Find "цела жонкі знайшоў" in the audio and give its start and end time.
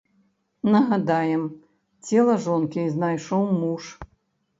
2.05-3.43